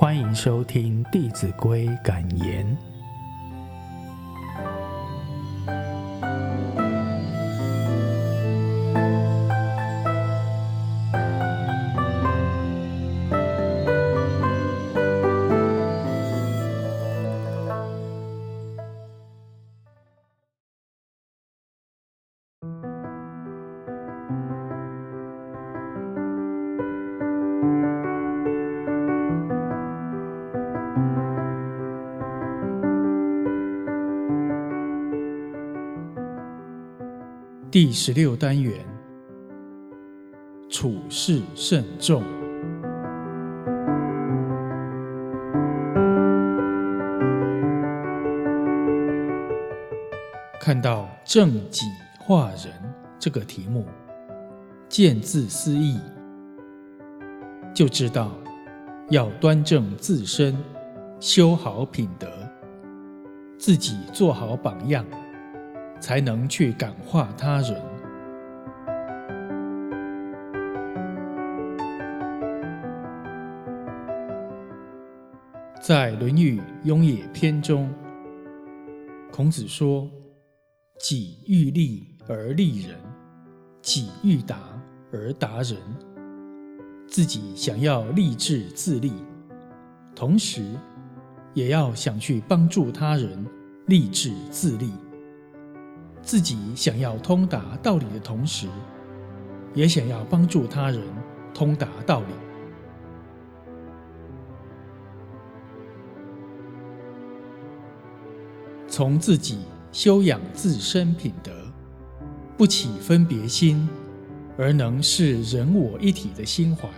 [0.00, 2.89] 欢迎收听《弟子规》感言。
[37.72, 38.84] 第十六单元，
[40.68, 42.20] 处事慎重。
[50.60, 51.86] 看到“正己
[52.18, 52.72] 化人”
[53.20, 53.86] 这个题目，
[54.88, 56.00] 见字思义，
[57.72, 58.32] 就知道
[59.10, 60.56] 要端正自身，
[61.20, 62.26] 修好品德，
[63.56, 65.06] 自己做好榜样。
[66.00, 67.80] 才能去感化他人。
[75.80, 77.92] 在《论语·雍也篇》中，
[79.32, 80.08] 孔子说
[81.00, 82.96] ：“己欲立而立人，
[83.82, 84.58] 己欲达
[85.12, 85.76] 而达人。”
[87.08, 89.12] 自己想要立志自立，
[90.14, 90.62] 同时
[91.54, 93.44] 也要想去帮助他人
[93.86, 94.92] 立志自立。
[96.22, 98.68] 自己想要通达道理的同时，
[99.74, 101.02] 也想要帮助他人
[101.52, 102.26] 通达道理。
[108.86, 109.60] 从自己
[109.92, 111.52] 修养自身品德，
[112.56, 113.88] 不起分别心，
[114.58, 116.88] 而能是人我一体的心怀，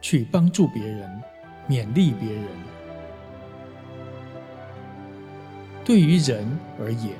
[0.00, 1.08] 去帮助别人，
[1.68, 2.44] 勉励别人。
[5.84, 6.46] 对于人
[6.80, 7.12] 而言，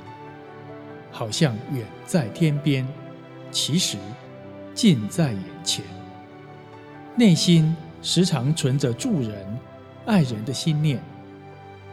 [1.14, 2.84] 好像远在天边，
[3.52, 3.96] 其实
[4.74, 5.84] 近在眼前。
[7.14, 9.58] 内心时常存着助人、
[10.06, 11.00] 爱人的心念，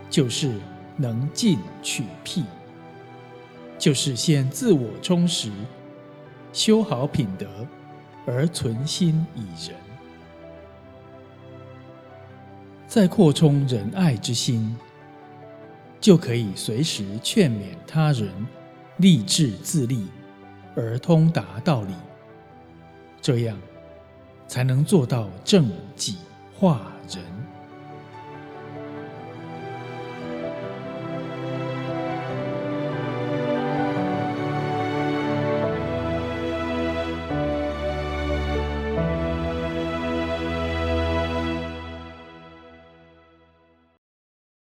[0.09, 0.59] 就是
[0.97, 2.45] 能进取辟，
[3.77, 5.51] 就是先自我充实，
[6.51, 7.47] 修好品德，
[8.25, 9.77] 而存心以人，
[12.87, 14.75] 再扩充仁爱之心，
[15.99, 18.27] 就可以随时劝勉他人。
[18.97, 20.07] 立志自立，
[20.75, 21.93] 而通达道理，
[23.21, 23.57] 这样
[24.47, 26.17] 才能做到正己
[26.53, 26.90] 化。